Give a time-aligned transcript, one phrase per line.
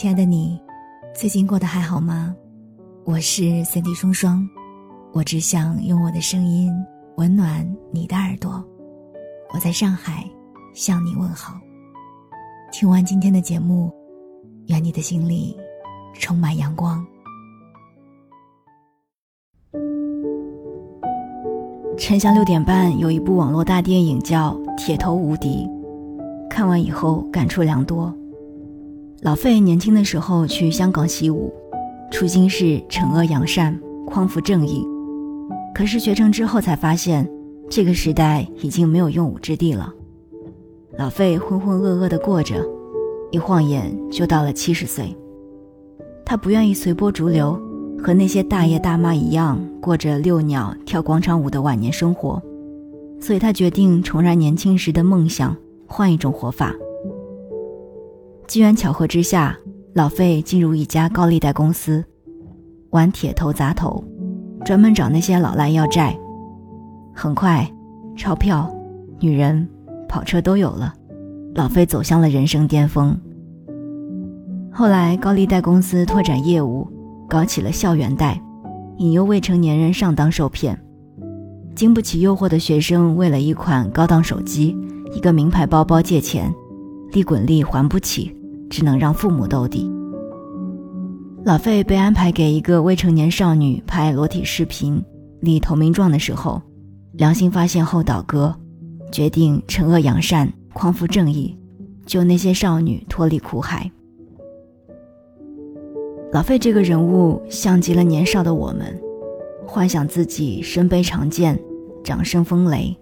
[0.00, 0.56] 亲爱的你，
[1.12, 2.32] 最近过得还好吗？
[3.04, 4.48] 我是三 D 双双，
[5.12, 6.72] 我只想用我的声音
[7.16, 8.64] 温暖你的耳朵。
[9.52, 10.24] 我在上海
[10.72, 11.60] 向你问好。
[12.70, 13.92] 听完今天的节目，
[14.68, 15.56] 愿你的心里
[16.14, 17.04] 充满阳光。
[21.96, 25.66] 晨翔六点半有一部网络大电影叫《铁头无敌》，
[26.48, 28.16] 看完以后感触良多。
[29.20, 31.52] 老费年轻的时候去香港习武，
[32.08, 33.76] 初心是惩恶扬善、
[34.06, 34.86] 匡扶正义。
[35.74, 37.28] 可是学成之后才发现，
[37.68, 39.92] 这个时代已经没有用武之地了。
[40.96, 42.64] 老费浑浑噩噩地过着，
[43.32, 45.16] 一晃眼就到了七十岁。
[46.24, 47.60] 他不愿意随波逐流，
[48.00, 52.40] 和那些大爷大妈一样过着遛鸟、跳广场舞的晚年生活，
[53.20, 55.56] 所以他决定重燃年轻时的梦想，
[55.88, 56.72] 换一种活法。
[58.48, 59.54] 机缘巧合之下，
[59.92, 62.02] 老费进入一家高利贷公司，
[62.92, 64.02] 玩铁头砸头，
[64.64, 66.18] 专门找那些老赖要债。
[67.14, 67.70] 很快，
[68.16, 68.74] 钞票、
[69.20, 69.68] 女人、
[70.08, 70.94] 跑车都有了，
[71.56, 73.14] 老费走向了人生巅峰。
[74.72, 76.88] 后来，高利贷公司拓展业务，
[77.28, 78.40] 搞起了校园贷，
[78.96, 80.82] 引诱未成年人上当受骗。
[81.74, 84.74] 经不起诱惑的学生，为了一款高档手机、
[85.14, 86.50] 一个名牌包包借钱，
[87.12, 88.34] 利滚利还不起。
[88.68, 89.90] 只能让父母兜底。
[91.44, 95.02] 老费被安排给一个未成年少女拍裸体视频、
[95.40, 96.60] 立投名状的时候，
[97.12, 98.54] 良心发现后倒戈，
[99.10, 101.56] 决定惩恶扬善、匡扶正义，
[102.04, 103.90] 救那些少女脱离苦海。
[106.32, 109.00] 老费这个人物像极了年少的我们，
[109.66, 111.58] 幻想自己身背长剑、
[112.04, 112.94] 掌声风雷、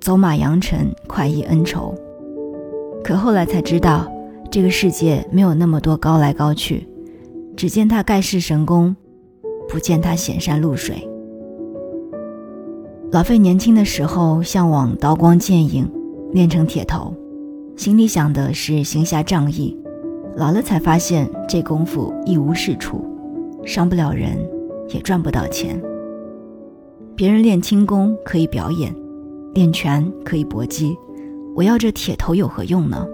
[0.00, 1.94] 走马扬尘、快意恩仇。
[3.04, 4.10] 可后来才知道。
[4.56, 6.88] 这个世界没有那么多高来高去，
[7.58, 8.96] 只见他盖世神功，
[9.68, 11.06] 不见他显山露水。
[13.12, 15.86] 老费年轻的时候向往刀光剑影，
[16.32, 17.14] 练成铁头，
[17.76, 19.78] 心里想的是行侠仗义。
[20.36, 23.04] 老了才发现这功夫一无是处，
[23.62, 24.38] 伤不了人，
[24.88, 25.78] 也赚不到钱。
[27.14, 28.90] 别人练轻功可以表演，
[29.52, 30.96] 练拳可以搏击，
[31.54, 33.06] 我要这铁头有何用呢？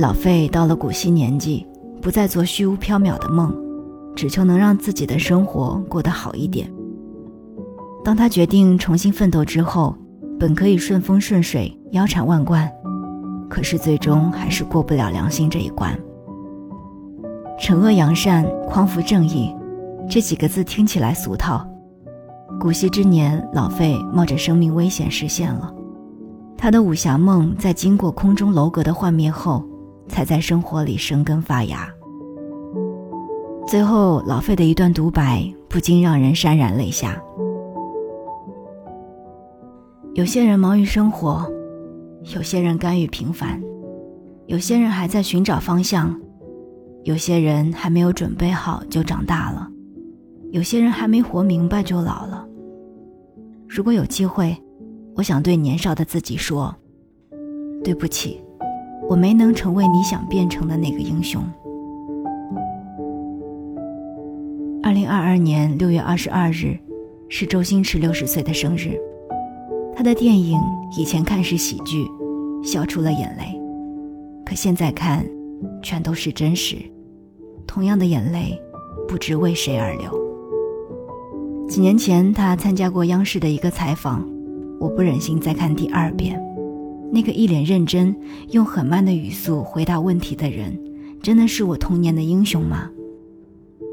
[0.00, 1.66] 老费到了古稀年纪，
[2.00, 3.54] 不再做虚无缥缈的梦，
[4.16, 6.72] 只求能让自己的生活过得好一点。
[8.02, 9.94] 当他决定重新奋斗之后，
[10.38, 12.66] 本可以顺风顺水、腰缠万贯，
[13.50, 15.94] 可是最终还是过不了良心这一关。
[17.60, 19.54] 惩恶扬善、匡扶正义，
[20.08, 21.62] 这几个字听起来俗套。
[22.58, 25.70] 古稀之年，老费冒着生命危险实现了
[26.56, 29.62] 他的武侠梦，在经过空中楼阁的幻灭后。
[30.10, 31.88] 才在生活里生根发芽。
[33.66, 37.22] 最后，老费的一段独白不禁让人潸然泪下。
[40.14, 41.46] 有些人忙于生活，
[42.34, 43.62] 有些人甘于平凡，
[44.46, 46.20] 有些人还在寻找方向，
[47.04, 49.70] 有些人还没有准备好就长大了，
[50.50, 52.44] 有些人还没活明白就老了。
[53.68, 54.56] 如果有机会，
[55.14, 56.74] 我想对年少的自己说
[57.84, 58.42] ：“对不起。”
[59.10, 61.42] 我没能成为你想变成的那个英雄。
[64.84, 66.78] 二零二二年六月二十二日，
[67.28, 68.96] 是周星驰六十岁的生日。
[69.96, 70.60] 他的电影
[70.96, 72.06] 以前看是喜剧，
[72.62, 73.60] 笑出了眼泪，
[74.46, 75.26] 可现在看，
[75.82, 76.76] 全都是真实。
[77.66, 78.56] 同样的眼泪，
[79.08, 80.08] 不知为谁而流。
[81.68, 84.24] 几年前，他参加过央视的一个采访，
[84.78, 86.40] 我不忍心再看第二遍。
[87.12, 88.14] 那个一脸认真、
[88.50, 90.78] 用很慢的语速回答问题的人，
[91.22, 92.88] 真的是我童年的英雄吗？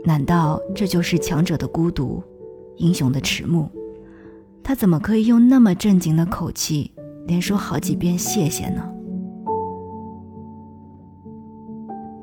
[0.06, 2.24] 难道这就是强者的孤独，
[2.78, 3.68] 英雄的迟暮？
[4.64, 6.92] 他怎么可以用那么正经的口气，
[7.26, 8.84] 连说好几遍谢谢呢？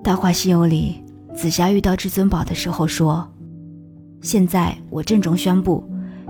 [0.02, 1.02] 《大话西游》里，
[1.34, 3.26] 紫霞遇到至尊宝的时候说
[4.22, 5.82] ：“现在我郑重宣布，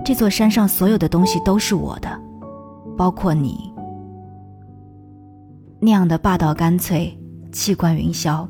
[0.03, 2.09] 这座山上所有的东西都是我的，
[2.97, 3.71] 包括你。”
[5.79, 7.15] 那样的霸道干脆，
[7.51, 8.47] 气贯云霄，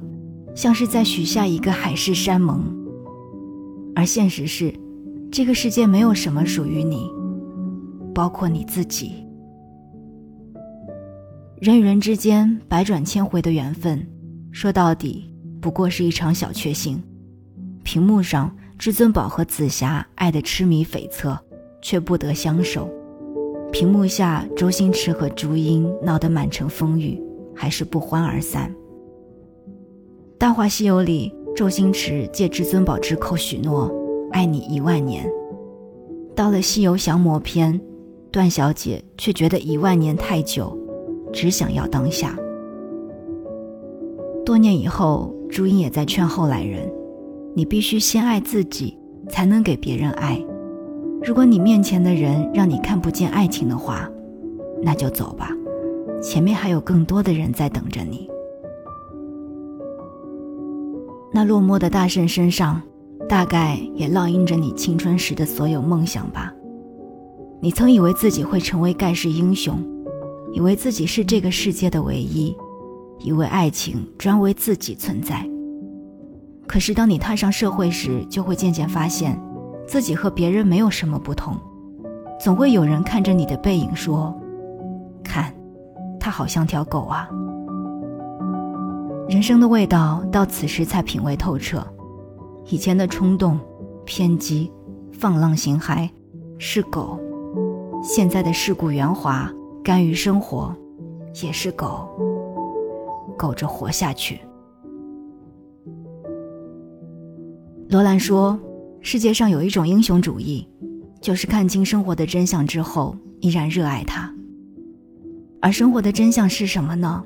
[0.56, 2.63] 像是在许下一个海誓山盟。
[3.95, 4.74] 而现实是，
[5.31, 7.10] 这个世界没有什么属于你，
[8.13, 9.24] 包括你自己。
[11.60, 14.06] 人与人之间百转千回的缘分，
[14.51, 17.01] 说到底不过是一场小确幸。
[17.83, 21.38] 屏幕上，至尊宝和紫霞爱得痴迷悱恻，
[21.81, 22.89] 却不得相守。
[23.71, 27.21] 屏幕下，周星驰和朱茵闹得满城风雨，
[27.53, 28.69] 还是不欢而散。
[30.38, 33.91] 《大话西游》里，周星驰借至尊宝之口许诺
[34.31, 35.29] 爱你一万年。
[36.33, 37.73] 到了《西游降魔篇》，
[38.31, 40.77] 段小姐却觉得一万年太久，
[41.33, 42.38] 只想要当下。
[44.45, 46.89] 多年以后，朱茵也在劝后来人：
[47.53, 48.97] 你必须先爱自己，
[49.27, 50.41] 才能给别人爱。
[51.25, 54.07] 如果你面前的人让你看不见爱情的话，
[54.83, 55.50] 那就走吧，
[56.22, 58.30] 前面还有更多的人在等着你。
[61.33, 62.80] 那落寞的大圣身上，
[63.27, 66.54] 大概也烙印着你青春时的所有梦想吧。
[67.60, 69.83] 你曾以为自己会成为盖世英雄，
[70.54, 72.56] 以为自己是这个世界的唯一，
[73.18, 75.44] 以为爱情专为自己存在。
[76.68, 79.42] 可是当你踏上社会时，就会渐渐发现，
[79.87, 81.55] 自己和别人没有什么不同。
[82.39, 84.33] 总会有人看着你的背影说
[85.23, 85.53] ：“看，
[86.19, 87.29] 他好像条狗啊。”
[89.27, 91.85] 人生的味道到此时才品味透彻，
[92.65, 93.59] 以前的冲动、
[94.05, 94.71] 偏激、
[95.11, 96.09] 放浪形骸
[96.57, 97.17] 是狗；
[98.03, 99.51] 现在的世故圆滑、
[99.83, 100.75] 甘于生活
[101.41, 102.07] 也是狗。
[103.38, 104.39] 苟着活下去。
[107.89, 108.57] 罗兰说
[109.07, 110.67] ：“世界上有一种英雄主义，
[111.21, 114.33] 就是看清生活的真相之后依然热爱它。
[115.61, 117.23] 而生活的真相是什么呢？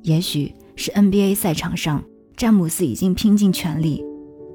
[0.00, 2.02] 也许……”是 NBA 赛场上，
[2.38, 4.02] 詹姆斯已经拼尽全力，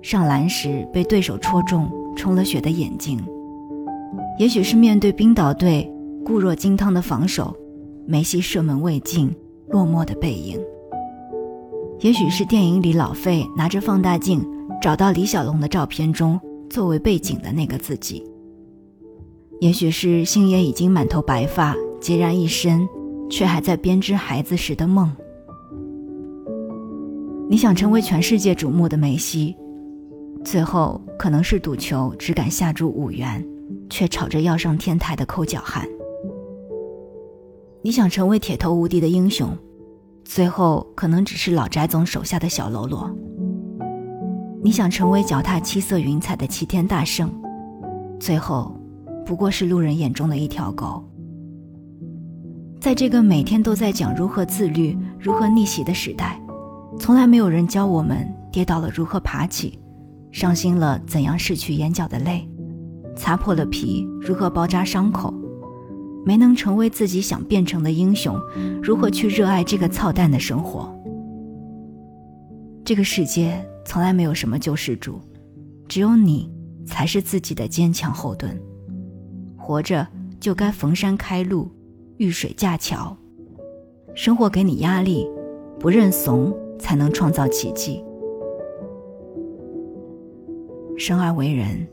[0.01, 3.19] 上篮时被对手戳中，充了血的眼睛；
[4.39, 5.87] 也许是面对冰岛队
[6.25, 7.55] 固若金汤的防守，
[8.07, 9.31] 梅西射门未进，
[9.69, 10.57] 落寞的背影；
[11.99, 14.43] 也许是电影里老费拿着放大镜
[14.81, 16.39] 找到李小龙的照片中
[16.69, 18.23] 作为背景的那个自己；
[19.59, 22.87] 也许是星爷已经满头白发，孑然一身，
[23.29, 25.11] 却还在编织孩子时的梦。
[27.49, 29.55] 你想成为全世界瞩目的梅西，
[30.43, 33.43] 最后可能是赌球只敢下注五元，
[33.89, 35.87] 却吵着要上天台的抠脚汉。
[37.81, 39.57] 你想成为铁头无敌的英雄，
[40.23, 43.09] 最后可能只是老翟总手下的小喽啰。
[44.67, 47.31] 你想成为脚踏七色云彩的齐天大圣，
[48.19, 48.75] 最后
[49.25, 51.01] 不过是路人眼中的一条狗。
[52.77, 56.37] 在这个每天都在讲如何自律、如何逆袭的时代。
[56.99, 59.79] 从来没有人教我们跌倒了如何爬起，
[60.33, 62.45] 伤心了怎样拭去眼角的泪，
[63.15, 65.33] 擦破了皮如何包扎伤口，
[66.25, 68.37] 没能成为自己想变成的英雄，
[68.83, 70.93] 如何去热爱这个操蛋的生活。
[72.83, 75.19] 这个世界从来没有什么救世主，
[75.87, 76.51] 只有你
[76.85, 78.55] 才是自己的坚强后盾。
[79.57, 80.07] 活着
[80.39, 81.71] 就该逢山开路，
[82.17, 83.17] 遇水架桥。
[84.13, 85.27] 生活给你压力，
[85.79, 86.55] 不认怂。
[86.79, 88.03] 才能创造奇迹。
[90.95, 91.87] 生而为人，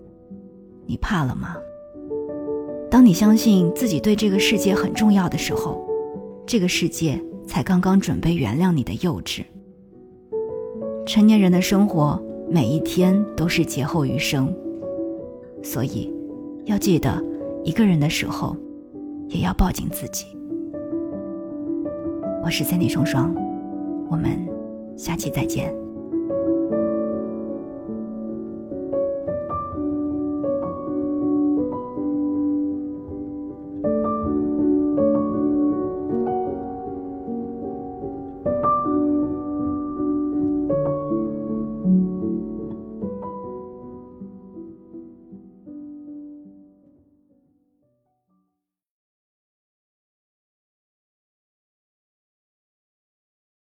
[0.84, 1.56] 你怕了吗？
[2.90, 5.82] 当你相信自己对这个世界很重要的时候，
[6.46, 9.42] 这个世界才刚刚准备原谅你的幼稚。
[11.06, 12.18] 成年人的生活，
[12.50, 14.52] 每一天都是劫后余生，
[15.62, 16.10] 所以
[16.64, 17.22] 要记得，
[17.62, 18.56] 一个人的时候，
[19.28, 20.26] 也要抱紧自己。
[22.42, 23.34] 我是三 y 双双，
[24.10, 24.48] 我们。
[24.96, 25.74] 下期再见。